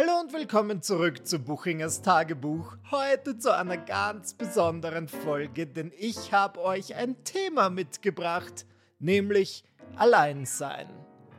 [0.00, 2.78] Hallo und willkommen zurück zu Buchingers Tagebuch.
[2.90, 8.64] Heute zu einer ganz besonderen Folge, denn ich habe euch ein Thema mitgebracht,
[8.98, 9.62] nämlich
[9.96, 10.88] Alleinsein.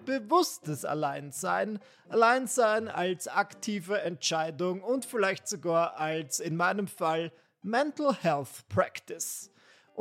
[0.05, 7.31] Bewusstes Alleinsein, Alleinsein als aktive Entscheidung und vielleicht sogar als in meinem Fall
[7.63, 9.50] Mental Health Practice.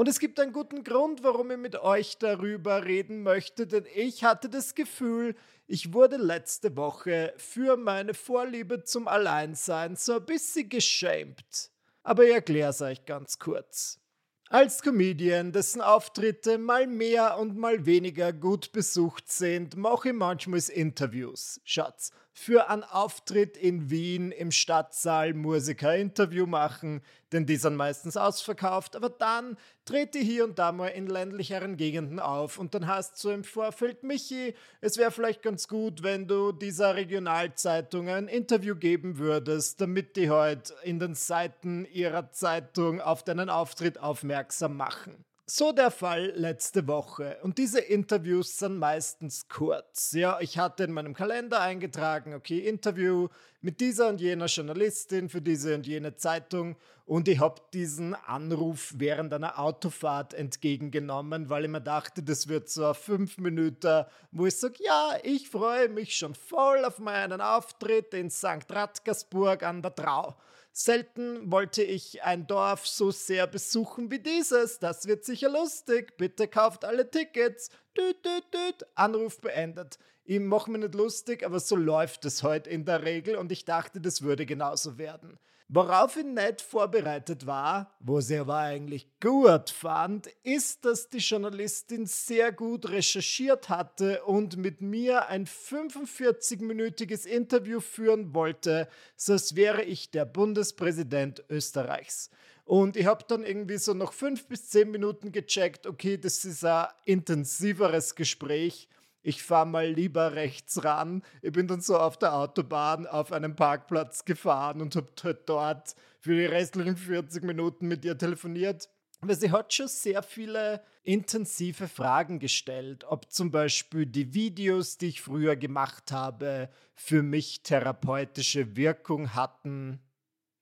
[0.01, 4.25] Und es gibt einen guten Grund, warum ich mit euch darüber reden möchte, denn ich
[4.25, 5.37] hatte das Gefühl,
[5.67, 11.71] ich wurde letzte Woche für meine Vorliebe zum Alleinsein so ein bisschen geschämt.
[12.03, 14.01] Aber ich erkläre es euch ganz kurz.
[14.49, 20.63] Als Comedian, dessen Auftritte mal mehr und mal weniger gut besucht sind, mache ich manchmal
[20.71, 21.61] Interviews.
[21.65, 28.17] Schatz, für einen Auftritt in Wien im Stadtsaal Musiker Interview machen, denn die sind meistens
[28.17, 33.23] ausverkauft, aber dann trete hier und da mal in ländlicheren Gegenden auf und dann hast
[33.23, 38.75] du im Vorfeld, Michi, es wäre vielleicht ganz gut, wenn du dieser Regionalzeitung ein Interview
[38.75, 45.27] geben würdest, damit die heute in den Seiten ihrer Zeitung auf deinen Auftritt aufmerksam machen.
[45.53, 47.39] So der Fall letzte Woche.
[47.43, 50.13] Und diese Interviews sind meistens kurz.
[50.13, 53.27] Ja, ich hatte in meinem Kalender eingetragen, okay, Interview
[53.61, 56.77] mit dieser und jener Journalistin für diese und jene Zeitung.
[57.05, 62.69] Und ich habe diesen Anruf während einer Autofahrt entgegengenommen, weil ich mir dachte, das wird
[62.69, 68.15] so fünf Minuten, wo ich sage, ja, ich freue mich schon voll auf meinen Auftritt
[68.15, 68.71] in St.
[68.71, 70.37] Radgersburg an der Trau.
[70.73, 74.79] Selten wollte ich ein Dorf so sehr besuchen wie dieses.
[74.79, 76.17] Das wird sicher lustig.
[76.17, 77.71] Bitte kauft alle Tickets.
[77.97, 78.87] Düt, düt, düt.
[78.95, 79.99] Anruf beendet.
[80.25, 83.65] Ich mache mir nicht lustig, aber so läuft es heute in der Regel und ich
[83.65, 85.39] dachte, das würde genauso werden.
[85.73, 92.07] Worauf ich nicht vorbereitet war, wo sie aber eigentlich gut fand, ist, dass die Journalistin
[92.07, 99.85] sehr gut recherchiert hatte und mit mir ein 45-minütiges Interview führen wollte, so als wäre
[99.85, 102.31] ich der Bundespräsident Österreichs.
[102.65, 106.65] Und ich habe dann irgendwie so noch fünf bis zehn Minuten gecheckt, okay, das ist
[106.65, 108.89] ein intensiveres Gespräch
[109.23, 111.23] ich fahre mal lieber rechts ran.
[111.43, 115.09] Ich bin dann so auf der Autobahn auf einem Parkplatz gefahren und habe
[115.47, 118.89] dort für die restlichen 40 Minuten mit ihr telefoniert.
[119.23, 125.09] Weil sie hat schon sehr viele intensive Fragen gestellt, ob zum Beispiel die Videos, die
[125.09, 130.01] ich früher gemacht habe, für mich therapeutische Wirkung hatten.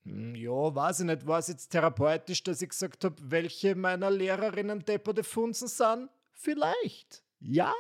[0.03, 4.11] Hm, ja, weiß ich nicht, war es jetzt therapeutisch, dass ich gesagt habe, welche meiner
[4.11, 6.11] Lehrerinnen depperte Funzen sind?
[6.33, 7.23] Vielleicht.
[7.39, 7.75] Ja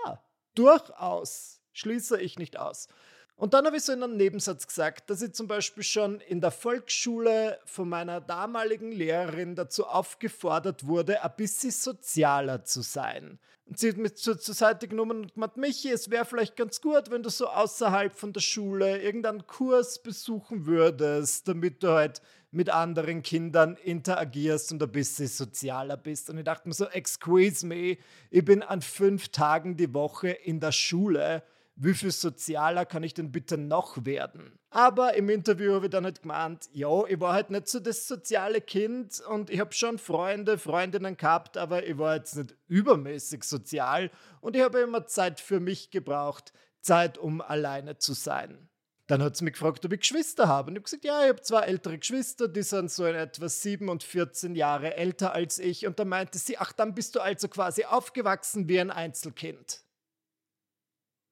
[0.58, 2.88] durchaus, schließe ich nicht aus.
[3.38, 6.40] Und dann habe ich so in einem Nebensatz gesagt, dass ich zum Beispiel schon in
[6.40, 13.38] der Volksschule von meiner damaligen Lehrerin dazu aufgefordert wurde, ein bisschen sozialer zu sein.
[13.66, 16.80] Und sie hat mich zur, zur Seite genommen und gemeint, Michi, es wäre vielleicht ganz
[16.80, 22.20] gut, wenn du so außerhalb von der Schule irgendeinen Kurs besuchen würdest, damit du halt
[22.50, 26.28] mit anderen Kindern interagierst und ein bisschen sozialer bist.
[26.28, 27.98] Und ich dachte mir so, excuse me,
[28.30, 31.44] ich bin an fünf Tagen die Woche in der Schule.
[31.80, 34.58] Wie viel sozialer kann ich denn bitte noch werden?
[34.70, 38.08] Aber im Interview habe ich dann halt gemeint, ja, ich war halt nicht so das
[38.08, 43.44] soziale Kind und ich habe schon Freunde, Freundinnen gehabt, aber ich war jetzt nicht übermäßig
[43.44, 48.68] sozial und ich habe immer Zeit für mich gebraucht, Zeit, um alleine zu sein.
[49.06, 50.70] Dann hat sie mich gefragt, ob ich Geschwister habe.
[50.70, 53.48] Und ich habe gesagt, ja, ich habe zwei ältere Geschwister, die sind so in etwa
[53.48, 55.86] sieben und 14 Jahre älter als ich.
[55.86, 59.82] Und da meinte sie, ach, dann bist du also quasi aufgewachsen wie ein Einzelkind.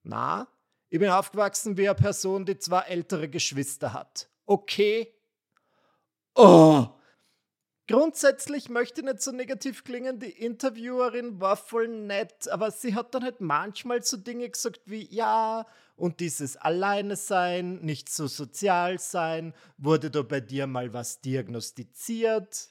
[0.07, 0.49] Na,
[0.89, 4.29] ich bin aufgewachsen wie eine Person, die zwei ältere Geschwister hat.
[4.47, 5.13] Okay.
[6.35, 6.89] Oh,
[7.89, 13.15] Grundsätzlich möchte ich nicht so negativ klingen, die Interviewerin war voll nett, aber sie hat
[13.15, 18.99] dann halt manchmal so Dinge gesagt wie, ja, und dieses Alleine sein, nicht so sozial
[18.99, 22.71] sein, wurde da bei dir mal was diagnostiziert?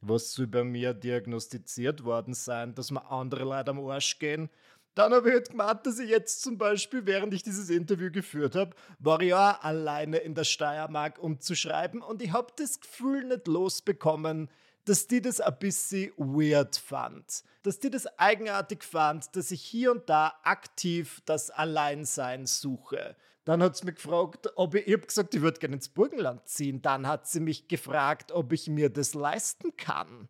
[0.00, 4.50] Was soll bei mir diagnostiziert worden sein, dass mir andere Leute am Arsch gehen?
[4.94, 8.54] Dann habe ich halt gemeint, dass ich jetzt zum Beispiel, während ich dieses Interview geführt
[8.54, 12.02] habe, war ich ja alleine in der Steiermark, um zu schreiben.
[12.02, 14.50] Und ich habe das Gefühl nicht losbekommen,
[14.84, 17.42] dass die das ein bisschen weird fand.
[17.62, 23.16] Dass die das eigenartig fand, dass ich hier und da aktiv das Alleinsein suche.
[23.44, 26.46] Dann hat sie mich gefragt, ob ich, ich habe gesagt, ich würde gerne ins Burgenland
[26.48, 26.82] ziehen.
[26.82, 30.28] Dann hat sie mich gefragt, ob ich mir das leisten kann.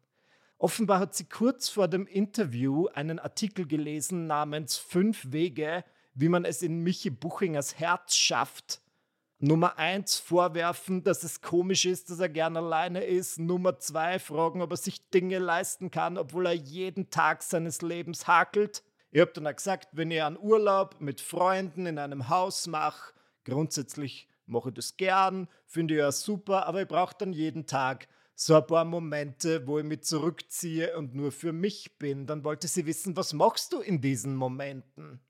[0.62, 5.82] Offenbar hat sie kurz vor dem Interview einen Artikel gelesen namens Fünf Wege,
[6.14, 8.80] wie man es in Michi Buchingers Herz schafft.
[9.40, 13.40] Nummer eins vorwerfen, dass es komisch ist, dass er gern alleine ist.
[13.40, 18.28] Nummer zwei fragen, ob er sich Dinge leisten kann, obwohl er jeden Tag seines Lebens
[18.28, 18.84] hakelt.
[19.10, 23.14] Ich habe dann auch gesagt, wenn ich einen Urlaub mit Freunden in einem Haus mache,
[23.44, 28.06] Grundsätzlich mache ich das gern, finde ich ja super, aber ich brauche dann jeden Tag
[28.34, 32.26] so ein paar Momente, wo ich mich zurückziehe und nur für mich bin.
[32.26, 35.20] Dann wollte sie wissen, was machst du in diesen Momenten?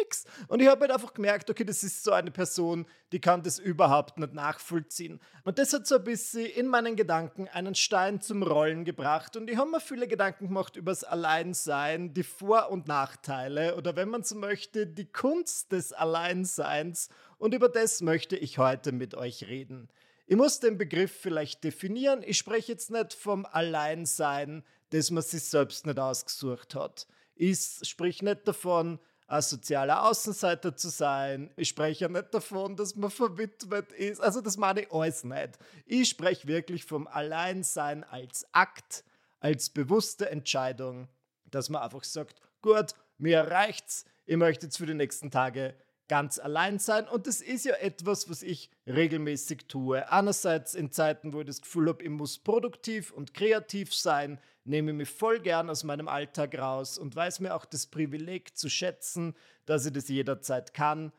[0.00, 0.24] Nix.
[0.48, 3.58] Und ich habe halt einfach gemerkt, okay, das ist so eine Person, die kann das
[3.58, 5.20] überhaupt nicht nachvollziehen.
[5.44, 9.36] Und das hat so ein bisschen in meinen Gedanken einen Stein zum Rollen gebracht.
[9.36, 13.96] Und ich habe mir viele Gedanken gemacht über das Alleinsein, die Vor- und Nachteile oder
[13.96, 17.08] wenn man so möchte, die Kunst des Alleinseins.
[17.38, 19.88] Und über das möchte ich heute mit euch reden.
[20.28, 22.24] Ich muss den Begriff vielleicht definieren.
[22.26, 27.06] Ich spreche jetzt nicht vom Alleinsein, das man sich selbst nicht ausgesucht hat.
[27.36, 31.52] Ich spreche nicht davon, ein sozialer Außenseiter zu sein.
[31.56, 34.20] Ich spreche ja nicht davon, dass man verwitwet ist.
[34.20, 35.58] Also das meine ich alles nicht.
[35.84, 39.04] Ich spreche wirklich vom Alleinsein als Akt,
[39.38, 41.08] als bewusste Entscheidung,
[41.50, 45.74] dass man einfach sagt, gut, mir reicht's, ich möchte jetzt für die nächsten Tage
[46.08, 47.08] ganz allein sein.
[47.08, 50.10] Und das ist ja etwas, was ich regelmäßig tue.
[50.10, 54.90] Einerseits in Zeiten, wo ich das Gefühl habe, ich muss produktiv und kreativ sein, nehme
[54.92, 58.68] ich mich voll gern aus meinem Alltag raus und weiß mir auch das Privileg zu
[58.68, 61.12] schätzen, dass ich das jederzeit kann.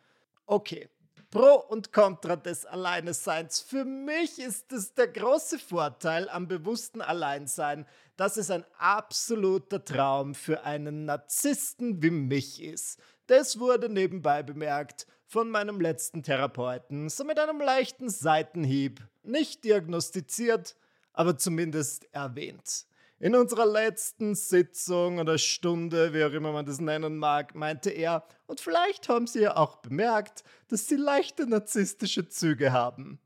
[0.45, 0.89] Okay,
[1.29, 3.59] Pro und Contra des Alleineseins.
[3.59, 7.85] Für mich ist es der große Vorteil am bewussten Alleinsein,
[8.15, 13.01] dass es ein absoluter Traum für einen Narzissten wie mich ist.
[13.27, 19.06] Das wurde nebenbei bemerkt von meinem letzten Therapeuten, so mit einem leichten Seitenhieb.
[19.24, 20.77] Nicht diagnostiziert,
[21.12, 22.85] aber zumindest erwähnt.
[23.19, 28.25] In unserer letzten Sitzung oder Stunde, wie auch immer man das nennen mag, meinte er,
[28.45, 33.19] und vielleicht haben Sie ja auch bemerkt, dass Sie leichte narzisstische Züge haben.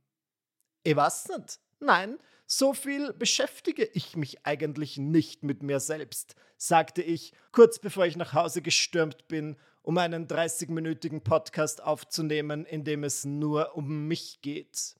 [0.84, 1.60] Ich weiß nicht.
[1.80, 8.06] Nein, so viel beschäftige ich mich eigentlich nicht mit mir selbst, sagte ich, kurz bevor
[8.06, 14.08] ich nach Hause gestürmt bin um einen 30-minütigen Podcast aufzunehmen, in dem es nur um
[14.08, 14.96] mich geht.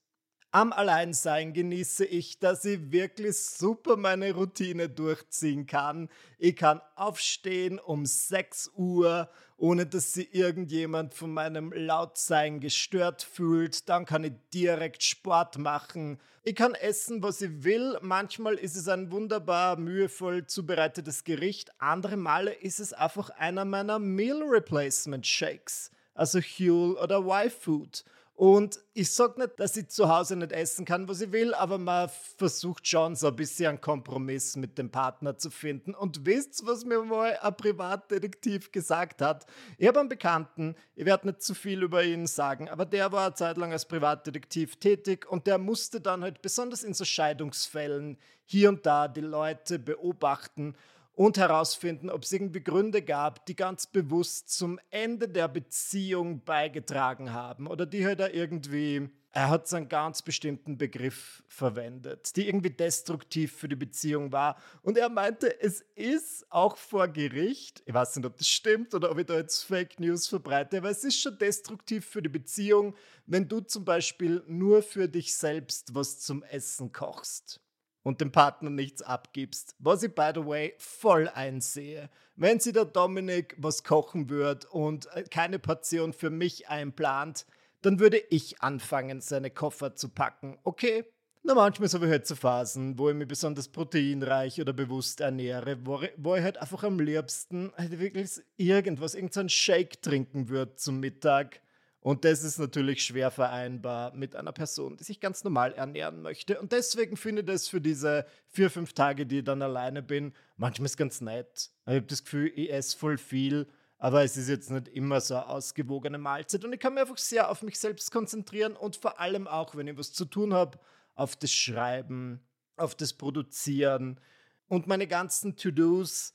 [0.54, 6.10] Am Alleinsein genieße ich, dass ich wirklich super meine Routine durchziehen kann.
[6.38, 9.30] Ich kann aufstehen um 6 Uhr,
[9.62, 13.88] ohne dass sich irgendjemand von meinem Lautsein gestört fühlt.
[13.90, 16.18] Dann kann ich direkt Sport machen.
[16.44, 17.96] Ich kann essen, was ich will.
[18.02, 21.72] Manchmal ist es ein wunderbar mühevoll zubereitetes Gericht.
[21.78, 28.04] Andere Male ist es einfach einer meiner Meal Replacement Shakes, also Huel oder Y-Food.
[28.42, 31.78] Und ich sage nicht, dass ich zu Hause nicht essen kann, was ich will, aber
[31.78, 35.94] man versucht schon so ein bisschen einen Kompromiss mit dem Partner zu finden.
[35.94, 39.46] Und wisst was mir mal ein Privatdetektiv gesagt hat?
[39.78, 43.28] Ich habe einen Bekannten, ich werde nicht zu viel über ihn sagen, aber der war
[43.28, 48.18] eine Zeit lang als Privatdetektiv tätig und der musste dann halt besonders in so Scheidungsfällen
[48.46, 50.76] hier und da die Leute beobachten
[51.14, 57.34] und herausfinden, ob es irgendwie Gründe gab, die ganz bewusst zum Ende der Beziehung beigetragen
[57.34, 62.48] haben oder die halt da irgendwie, er hat so einen ganz bestimmten Begriff verwendet, die
[62.48, 64.58] irgendwie destruktiv für die Beziehung war.
[64.84, 69.12] Und er meinte, es ist auch vor Gericht, ich weiß nicht, ob das stimmt oder
[69.12, 72.96] ob ich da jetzt Fake News verbreite, aber es ist schon destruktiv für die Beziehung,
[73.26, 77.62] wenn du zum Beispiel nur für dich selbst was zum Essen kochst
[78.04, 79.76] und dem Partner nichts abgibst.
[79.80, 82.10] Was ich, by the way, voll einsehe.
[82.36, 87.46] Wenn sie der Dominik was kochen würde und äh, keine Portion für mich einplant,
[87.82, 90.58] dann würde ich anfangen, seine Koffer zu packen.
[90.64, 91.06] Okay?
[91.44, 95.80] Na, manchmal habe ich halt so Phasen, wo ich mich besonders proteinreich oder bewusst ernähre,
[95.84, 101.00] wo, wo ich halt einfach am liebsten halt wirklich irgendwas, irgendein Shake trinken würde zum
[101.00, 101.62] Mittag
[102.04, 106.60] und das ist natürlich schwer vereinbar mit einer Person, die sich ganz normal ernähren möchte.
[106.60, 110.34] Und deswegen finde ich das für diese vier, fünf Tage, die ich dann alleine bin,
[110.58, 111.70] manchmal ist ganz nett.
[111.86, 113.68] Ich habe das Gefühl, ich esse voll viel,
[114.00, 116.66] aber es ist jetzt nicht immer so eine ausgewogene Mahlzeit.
[116.66, 119.88] Und ich kann mich einfach sehr auf mich selbst konzentrieren und vor allem auch, wenn
[119.88, 120.80] ich was zu tun habe,
[121.14, 122.42] auf das Schreiben,
[122.78, 124.20] auf das Produzieren.
[124.68, 126.34] Und meine ganzen To-Dos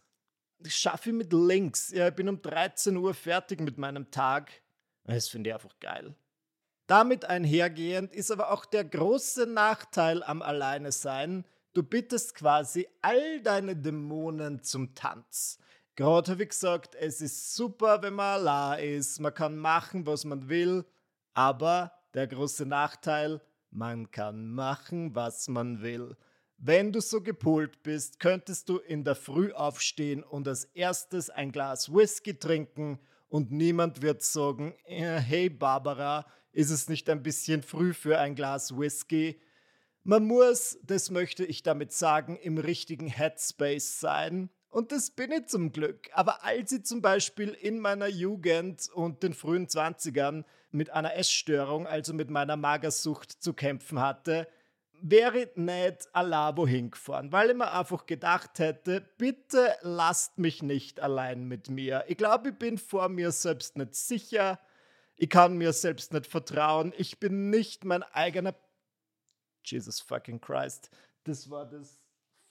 [0.65, 1.91] schaffe ich mit Links.
[1.91, 4.53] Ja, ich bin um 13 Uhr fertig mit meinem Tag
[5.15, 6.15] das finde ich einfach geil.
[6.87, 13.41] Damit einhergehend ist aber auch der große Nachteil am Alleine sein, du bittest quasi all
[13.43, 15.59] deine Dämonen zum Tanz.
[15.97, 20.25] Gerade habe ich gesagt, es ist super, wenn man allein ist, man kann machen, was
[20.25, 20.85] man will,
[21.35, 26.17] aber der große Nachteil, man kann machen, was man will.
[26.59, 31.53] Wenn du so gepolt bist, könntest du in der Früh aufstehen und als erstes ein
[31.53, 32.99] Glas Whisky trinken
[33.37, 38.35] und niemand wird sagen, äh, hey Barbara, ist es nicht ein bisschen früh für ein
[38.35, 39.39] Glas Whisky?
[40.05, 44.49] Man muss, das möchte ich damit sagen, im richtigen Headspace sein.
[44.71, 46.09] Und das bin ich zum Glück.
[46.15, 51.87] Aber als ich zum Beispiel in meiner Jugend und den frühen 20ern mit einer Essstörung,
[51.87, 54.49] also mit meiner Magersucht zu kämpfen hatte,
[55.01, 61.01] wäre ich nicht wohin gefahren, weil ich mir einfach gedacht hätte, bitte lasst mich nicht
[61.01, 62.05] allein mit mir.
[62.09, 64.59] Ich glaube, ich bin vor mir selbst nicht sicher.
[65.17, 66.93] Ich kann mir selbst nicht vertrauen.
[66.97, 68.55] Ich bin nicht mein eigener.
[69.65, 70.91] Jesus fucking Christ.
[71.25, 72.01] Das war das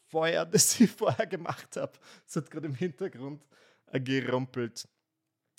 [0.07, 1.93] Feuer, das ich vorher gemacht habe.
[2.27, 3.45] Es hat gerade im Hintergrund
[3.91, 4.87] gerumpelt.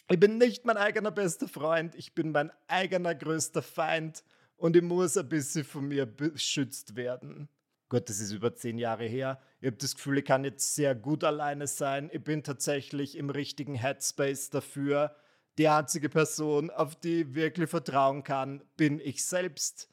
[0.09, 1.95] Ich bin nicht mein eigener bester Freund.
[1.95, 4.23] Ich bin mein eigener größter Feind
[4.56, 7.48] und ich muss ein bisschen von mir beschützt werden.
[7.88, 9.40] Gott, das ist über zehn Jahre her.
[9.60, 12.10] Ich habe das Gefühl, ich kann jetzt sehr gut alleine sein.
[12.12, 15.14] Ich bin tatsächlich im richtigen Headspace dafür.
[15.58, 19.88] Die einzige Person, auf die ich wirklich vertrauen kann, bin ich selbst.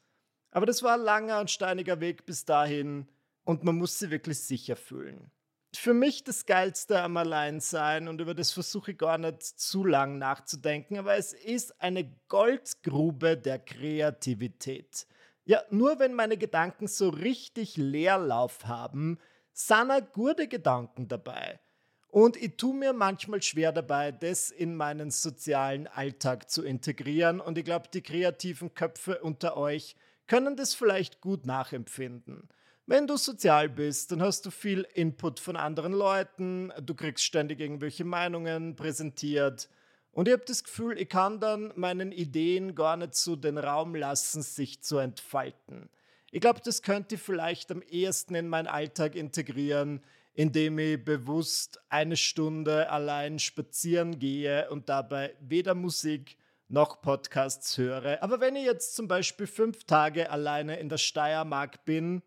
[0.50, 3.08] Aber das war ein langer und steiniger Weg bis dahin
[3.44, 5.30] und man muss sich wirklich sicher fühlen
[5.76, 10.18] für mich das Geilste am Alleinsein und über das versuche ich gar nicht zu lang
[10.18, 15.06] nachzudenken, aber es ist eine Goldgrube der Kreativität.
[15.44, 19.18] Ja, nur wenn meine Gedanken so richtig Leerlauf haben,
[19.52, 21.60] sind gute Gedanken dabei.
[22.08, 27.40] Und ich tue mir manchmal schwer dabei, das in meinen sozialen Alltag zu integrieren.
[27.40, 32.48] Und ich glaube, die kreativen Köpfe unter euch können das vielleicht gut nachempfinden.
[32.86, 37.58] Wenn du sozial bist, dann hast du viel Input von anderen Leuten, du kriegst ständig
[37.58, 39.70] irgendwelche Meinungen präsentiert.
[40.12, 43.94] Und ich habe das Gefühl, ich kann dann meinen Ideen gar nicht so den Raum
[43.94, 45.88] lassen, sich zu entfalten.
[46.30, 50.02] Ich glaube, das könnte ich vielleicht am ehesten in meinen Alltag integrieren,
[50.34, 56.36] indem ich bewusst eine Stunde allein spazieren gehe und dabei weder Musik
[56.68, 58.22] noch Podcasts höre.
[58.22, 62.20] Aber wenn ich jetzt zum Beispiel fünf Tage alleine in der Steiermark bin,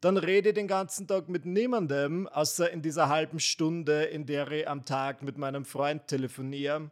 [0.00, 4.50] dann rede ich den ganzen Tag mit niemandem, außer in dieser halben Stunde, in der
[4.50, 6.90] ich am Tag mit meinem Freund telefoniere.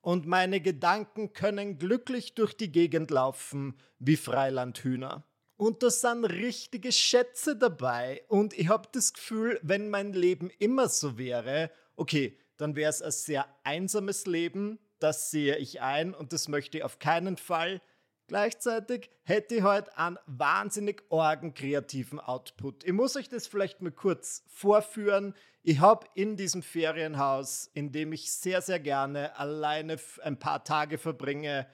[0.00, 5.24] Und meine Gedanken können glücklich durch die Gegend laufen wie Freilandhühner.
[5.56, 8.22] Und da sind richtige Schätze dabei.
[8.28, 13.02] Und ich habe das Gefühl, wenn mein Leben immer so wäre, okay, dann wäre es
[13.02, 17.80] ein sehr einsames Leben, das sehe ich ein und das möchte ich auf keinen Fall.
[18.28, 22.82] Gleichzeitig hätte ich heute einen wahnsinnig orgen kreativen Output.
[22.82, 25.34] Ich muss euch das vielleicht mal kurz vorführen.
[25.62, 30.98] Ich habe in diesem Ferienhaus, in dem ich sehr, sehr gerne alleine ein paar Tage
[30.98, 31.68] verbringe,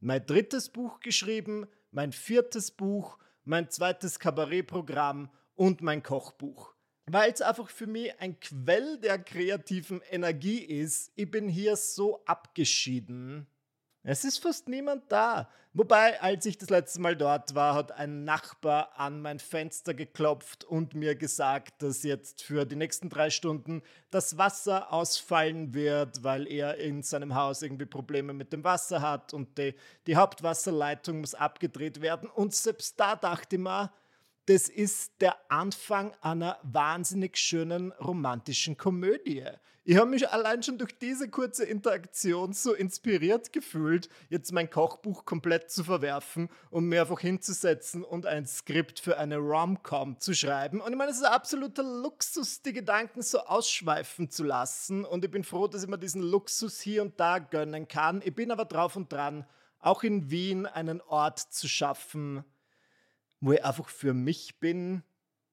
[0.00, 6.74] mein drittes Buch geschrieben, mein viertes Buch, mein zweites Kabarettprogramm und mein Kochbuch.
[7.06, 11.12] Weil es einfach für mich ein Quell der kreativen Energie ist.
[11.14, 13.46] Ich bin hier so abgeschieden
[14.08, 15.48] es ist fast niemand da.
[15.74, 20.62] Wobei, als ich das letzte Mal dort war, hat ein Nachbar an mein Fenster geklopft
[20.62, 26.46] und mir gesagt, dass jetzt für die nächsten drei Stunden das Wasser ausfallen wird, weil
[26.46, 29.74] er in seinem Haus irgendwie Probleme mit dem Wasser hat und die,
[30.06, 32.30] die Hauptwasserleitung muss abgedreht werden.
[32.30, 33.92] Und selbst da dachte ich mir,
[34.46, 39.44] das ist der Anfang einer wahnsinnig schönen romantischen Komödie.
[39.88, 45.24] Ich habe mich allein schon durch diese kurze Interaktion so inspiriert gefühlt, jetzt mein Kochbuch
[45.24, 50.80] komplett zu verwerfen und mir einfach hinzusetzen und ein Skript für eine Rom-Com zu schreiben.
[50.80, 55.04] Und ich meine, es ist ein absoluter Luxus, die Gedanken so ausschweifen zu lassen.
[55.04, 58.22] Und ich bin froh, dass ich mir diesen Luxus hier und da gönnen kann.
[58.24, 59.46] Ich bin aber drauf und dran,
[59.78, 62.42] auch in Wien einen Ort zu schaffen,
[63.38, 65.04] wo ich einfach für mich bin,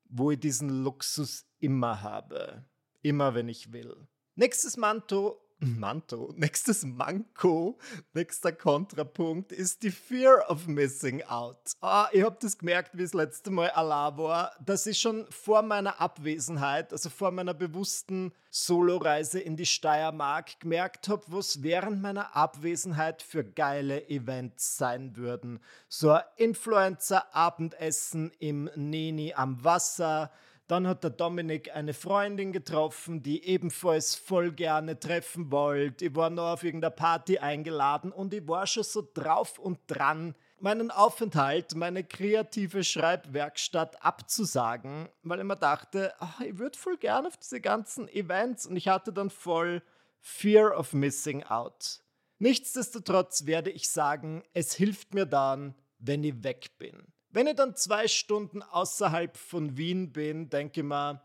[0.10, 2.66] wo ich diesen Luxus immer habe.
[3.04, 4.08] Immer wenn ich will.
[4.36, 7.78] Nächstes Manto, Manto, nächstes Manko,
[8.16, 11.74] nächster Kontrapunkt ist die Fear of Missing Out.
[11.82, 15.62] Ah, ich habe das gemerkt, wie es letzte Mal Allah war, dass ich schon vor
[15.62, 22.36] meiner Abwesenheit, also vor meiner bewussten Soloreise in die Steiermark gemerkt habe, was während meiner
[22.36, 25.60] Abwesenheit für geile Events sein würden.
[25.88, 30.32] So ein Influencer-Abendessen im Neni am Wasser,
[30.68, 36.06] dann hat der Dominik eine Freundin getroffen, die ebenfalls voll gerne treffen wollte.
[36.06, 40.36] Ich war noch auf irgendeiner Party eingeladen und ich war schon so drauf und dran,
[40.60, 47.28] meinen Aufenthalt, meine kreative Schreibwerkstatt abzusagen, weil ich mir dachte, ach, ich würde voll gerne
[47.28, 49.84] auf diese ganzen Events und ich hatte dann voll
[50.22, 52.00] Fear of Missing Out.
[52.40, 57.13] Nichtsdestotrotz werde ich sagen, es hilft mir dann, wenn ich weg bin.
[57.34, 61.20] Wenn ich dann zwei Stunden außerhalb von Wien bin, denke ich mir,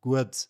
[0.00, 0.48] gut,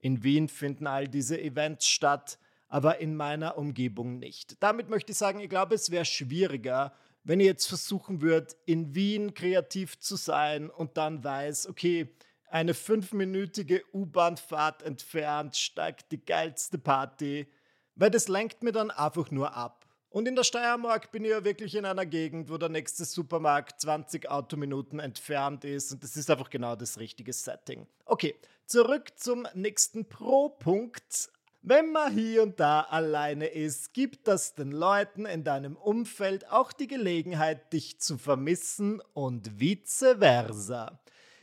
[0.00, 2.38] in Wien finden all diese Events statt,
[2.68, 4.62] aber in meiner Umgebung nicht.
[4.62, 6.92] Damit möchte ich sagen, ich glaube, es wäre schwieriger,
[7.24, 12.14] wenn ich jetzt versuchen würde, in Wien kreativ zu sein und dann weiß, okay,
[12.50, 17.50] eine fünfminütige U-Bahn-Fahrt entfernt steigt die geilste Party,
[17.94, 19.79] weil das lenkt mir dann einfach nur ab.
[20.10, 23.80] Und in der Steiermark bin ich ja wirklich in einer Gegend, wo der nächste Supermarkt
[23.80, 25.92] 20 Autominuten entfernt ist.
[25.92, 27.86] Und das ist einfach genau das richtige Setting.
[28.06, 28.34] Okay,
[28.66, 31.30] zurück zum nächsten Pro-Punkt.
[31.62, 36.72] Wenn man hier und da alleine ist, gibt das den Leuten in deinem Umfeld auch
[36.72, 40.98] die Gelegenheit, dich zu vermissen und vice versa.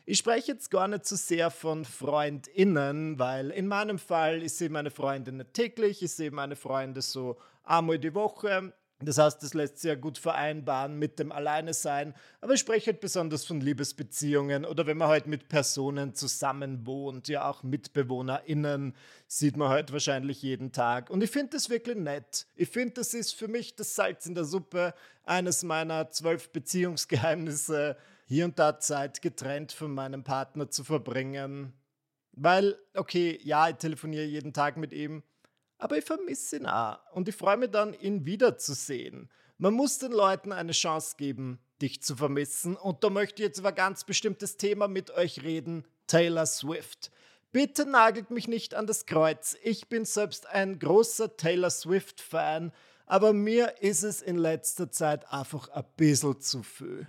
[0.06, 4.70] Ich spreche jetzt gar nicht so sehr von FreundInnen, weil in meinem Fall, ich sehe
[4.70, 7.38] meine Freunde nicht täglich, ich sehe meine Freunde so
[7.70, 8.74] einmal die Woche.
[9.00, 12.16] Das heißt, das lässt sich ja gut vereinbaren mit dem Alleine sein.
[12.42, 17.28] Aber ich spreche halt besonders von Liebesbeziehungen oder wenn man halt mit Personen zusammen wohnt,
[17.28, 18.96] ja auch MitbewohnerInnen,
[19.28, 21.12] sieht man halt wahrscheinlich jeden Tag.
[21.12, 22.48] Und ich finde das wirklich nett.
[22.56, 27.98] Ich finde, das ist für mich das Salz in der Suppe, eines meiner zwölf Beziehungsgeheimnisse,
[28.26, 31.74] hier und da Zeit getrennt von meinem Partner zu verbringen.
[32.32, 35.24] Weil, okay, ja, ich telefoniere jeden Tag mit ihm,
[35.78, 39.30] aber ich vermisse ihn auch und ich freue mich dann, ihn wiederzusehen.
[39.58, 43.60] Man muss den Leuten eine Chance geben, dich zu vermissen und da möchte ich jetzt
[43.60, 47.12] über ein ganz bestimmtes Thema mit euch reden, Taylor Swift.
[47.52, 49.56] Bitte nagelt mich nicht an das Kreuz.
[49.64, 52.72] Ich bin selbst ein großer Taylor Swift-Fan,
[53.06, 57.08] aber mir ist es in letzter Zeit einfach ein bisschen zu viel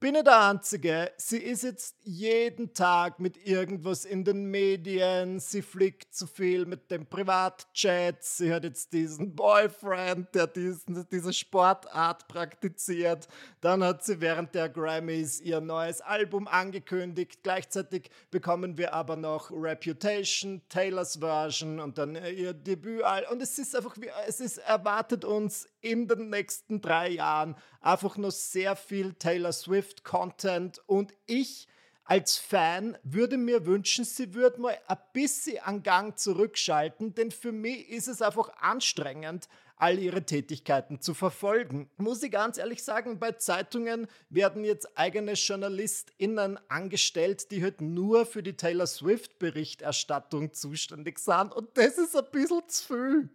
[0.00, 1.12] bin ich der Einzige.
[1.16, 5.40] Sie ist jetzt jeden Tag mit irgendwas in den Medien.
[5.40, 8.22] Sie fliegt zu viel mit dem Privatchat.
[8.22, 13.26] Sie hat jetzt diesen Boyfriend, der diesen, diese Sportart praktiziert.
[13.60, 17.40] Dann hat sie während der Grammys ihr neues Album angekündigt.
[17.42, 23.02] Gleichzeitig bekommen wir aber noch Reputation, Taylors Version und dann ihr Debüt.
[23.30, 23.96] Und es ist einfach,
[24.28, 30.82] es ist erwartet uns in den nächsten drei Jahren einfach noch sehr viel Taylor Swift-Content
[30.86, 31.68] und ich
[32.08, 37.52] als Fan würde mir wünschen, sie würde mal ein bisschen an Gang zurückschalten, denn für
[37.52, 41.90] mich ist es einfach anstrengend, all ihre Tätigkeiten zu verfolgen.
[41.98, 48.26] Muss ich ganz ehrlich sagen, bei Zeitungen werden jetzt eigene JournalistInnen angestellt, die halt nur
[48.26, 51.54] für die Taylor Swift-Berichterstattung zuständig sind.
[51.54, 53.28] Und das ist ein bisschen zu viel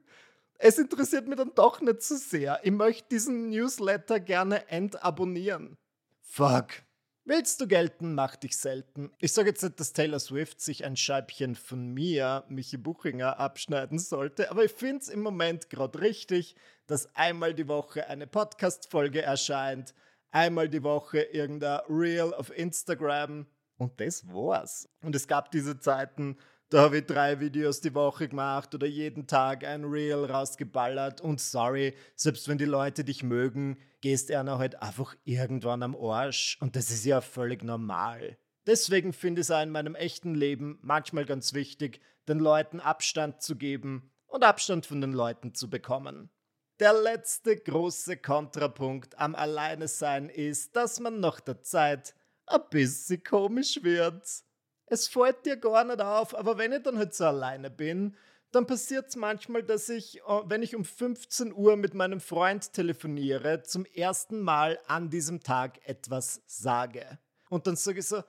[0.63, 2.62] es interessiert mich dann doch nicht so sehr.
[2.63, 5.78] Ich möchte diesen Newsletter gerne entabonnieren.
[6.21, 6.84] Fuck.
[7.26, 9.12] Willst du gelten, mach dich selten.
[9.19, 13.99] Ich sage jetzt nicht, dass Taylor Swift sich ein Scheibchen von mir, Michi Buchinger, abschneiden
[13.99, 16.56] sollte, aber ich finde es im Moment gerade richtig,
[16.88, 19.93] dass einmal die Woche eine Podcast-Folge erscheint,
[20.32, 23.47] einmal die Woche irgendein Reel auf Instagram
[23.78, 24.88] und das war's.
[25.02, 26.38] Und es gab diese Zeiten,
[26.73, 31.21] da habe ich drei Videos die Woche gemacht oder jeden Tag ein Reel rausgeballert.
[31.21, 36.57] Und sorry, selbst wenn die Leute dich mögen, gehst einer halt einfach irgendwann am Arsch.
[36.62, 38.39] Und das ist ja völlig normal.
[38.65, 43.43] Deswegen finde ich es auch in meinem echten Leben manchmal ganz wichtig, den Leuten Abstand
[43.43, 46.31] zu geben und Abstand von den Leuten zu bekommen.
[46.79, 52.15] Der letzte große Kontrapunkt am Alleine sein ist, dass man nach der Zeit
[52.47, 54.25] ein bisschen komisch wird
[54.88, 58.15] es fällt dir gar nicht auf, aber wenn ich dann halt so alleine bin,
[58.52, 62.72] dann passiert es manchmal, dass ich, äh, wenn ich um 15 Uhr mit meinem Freund
[62.74, 67.17] telefoniere, zum ersten Mal an diesem Tag etwas sage.
[67.50, 68.24] Und dann sage ich so,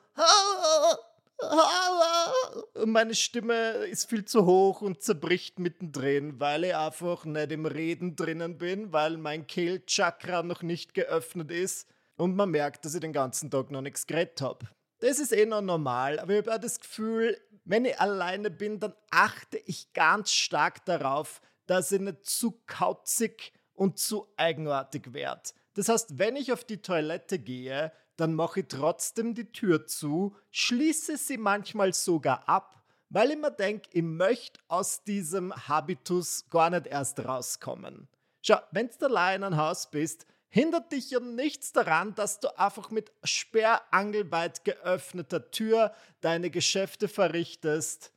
[2.75, 3.55] und meine Stimme
[3.87, 8.93] ist viel zu hoch und zerbricht mittendrin, weil ich einfach nicht im Reden drinnen bin,
[8.93, 13.71] weil mein Kehlchakra noch nicht geöffnet ist und man merkt, dass ich den ganzen Tag
[13.71, 14.67] noch nichts geredet habe.
[15.05, 18.95] Das ist eh noch normal, aber ich habe das Gefühl, wenn ich alleine bin, dann
[19.11, 25.43] achte ich ganz stark darauf, dass ich nicht zu kauzig und zu eigenartig werde.
[25.75, 30.35] Das heißt, wenn ich auf die Toilette gehe, dann mache ich trotzdem die Tür zu,
[30.51, 36.71] schließe sie manchmal sogar ab, weil ich mir denke, ich möchte aus diesem Habitus gar
[36.71, 38.09] nicht erst rauskommen.
[38.41, 42.57] Schau, wenn du allein in einem Haus bist, hindert dich ja nichts daran, dass du
[42.57, 48.13] einfach mit sperrangelweit geöffneter Tür deine Geschäfte verrichtest.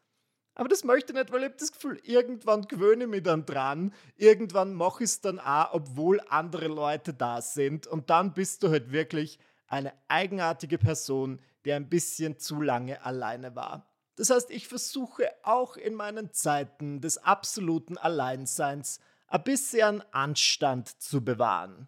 [0.54, 3.91] Aber das möchte ich nicht, weil ich das Gefühl, irgendwann gewöhne ich mich dann dran.
[4.17, 7.88] Irgendwann mache ich es dann auch, obwohl andere Leute da sind.
[7.88, 13.56] Und dann bist du halt wirklich eine eigenartige Person, die ein bisschen zu lange alleine
[13.56, 13.89] war.
[14.15, 21.26] Das heißt, ich versuche auch in meinen Zeiten des absoluten Alleinseins ein bisschen Anstand zu
[21.26, 21.88] bewahren.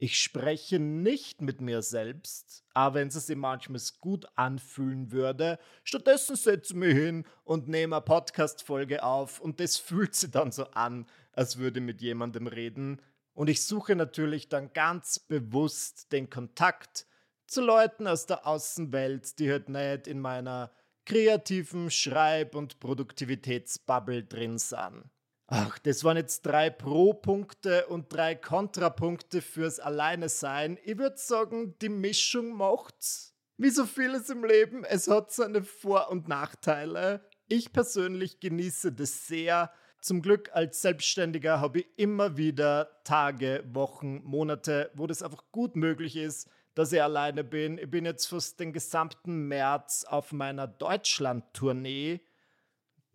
[0.00, 5.58] Ich spreche nicht mit mir selbst, aber wenn es sich manchmal gut anfühlen würde.
[5.82, 10.52] Stattdessen setze ich mich hin und nehme eine Podcast-Folge auf und das fühlt sich dann
[10.52, 13.02] so an, als würde ich mit jemandem reden.
[13.34, 17.04] Und ich suche natürlich dann ganz bewusst den Kontakt
[17.48, 20.70] zu Leuten aus der Außenwelt, die halt nicht in meiner
[21.06, 25.10] kreativen Schreib- und Produktivitätsbubble drin sind.
[25.50, 30.78] Ach, das waren jetzt drei Pro-Punkte und drei Kontrapunkte fürs Alleine sein.
[30.84, 33.34] Ich würde sagen, die Mischung macht's.
[33.56, 37.22] Wie so vieles im Leben, es hat seine Vor- und Nachteile.
[37.48, 39.72] Ich persönlich genieße das sehr.
[40.02, 45.76] Zum Glück als Selbstständiger habe ich immer wieder Tage, Wochen, Monate, wo das einfach gut
[45.76, 47.78] möglich ist, dass ich alleine bin.
[47.78, 52.20] Ich bin jetzt fast den gesamten März auf meiner Deutschland-Tournee.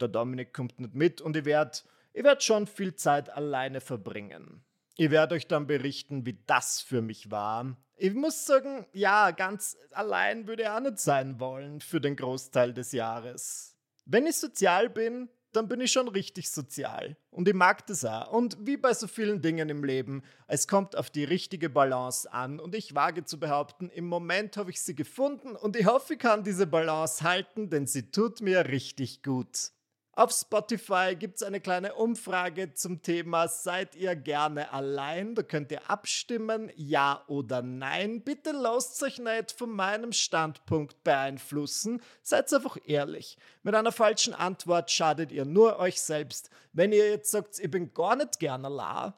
[0.02, 1.78] Der Dominik kommt nicht mit und ich werde
[2.14, 4.64] ich werd schon viel Zeit alleine verbringen.
[4.96, 7.76] Ich werde euch dann berichten, wie das für mich war.
[7.98, 12.74] Ich muss sagen, ja, ganz allein würde ich auch nicht sein wollen für den Großteil
[12.74, 13.76] des Jahres.
[14.06, 17.16] Wenn ich sozial bin, dann bin ich schon richtig sozial.
[17.30, 18.32] Und ich mag das auch.
[18.32, 22.60] Und wie bei so vielen Dingen im Leben, es kommt auf die richtige Balance an.
[22.60, 26.20] Und ich wage zu behaupten, im Moment habe ich sie gefunden und ich hoffe, ich
[26.20, 29.72] kann diese Balance halten, denn sie tut mir richtig gut.
[30.16, 35.34] Auf Spotify gibt es eine kleine Umfrage zum Thema Seid ihr gerne allein?
[35.34, 38.22] Da könnt ihr abstimmen, ja oder nein.
[38.22, 42.00] Bitte lasst euch nicht von meinem Standpunkt beeinflussen.
[42.22, 43.40] Seid einfach ehrlich.
[43.64, 46.52] Mit einer falschen Antwort schadet ihr nur euch selbst.
[46.74, 49.14] Wenn ihr jetzt sagt, ich bin gar nicht gerne allein,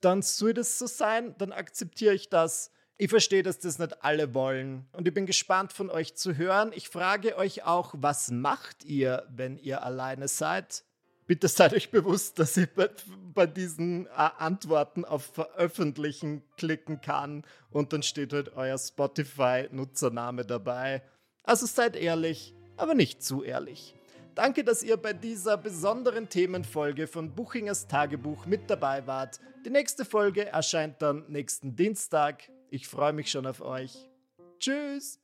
[0.00, 2.72] dann soll das so sein, dann akzeptiere ich das.
[3.02, 6.70] Ich verstehe, dass das nicht alle wollen und ich bin gespannt von euch zu hören.
[6.74, 10.84] Ich frage euch auch, was macht ihr, wenn ihr alleine seid?
[11.26, 12.90] Bitte seid euch bewusst, dass ihr bei,
[13.32, 21.02] bei diesen äh, Antworten auf Veröffentlichen klicken kann und dann steht halt euer Spotify-Nutzername dabei.
[21.42, 23.94] Also seid ehrlich, aber nicht zu ehrlich.
[24.34, 29.40] Danke, dass ihr bei dieser besonderen Themenfolge von Buchingers Tagebuch mit dabei wart.
[29.64, 32.50] Die nächste Folge erscheint dann nächsten Dienstag.
[32.70, 34.08] Ich freue mich schon auf euch.
[34.60, 35.20] Tschüss!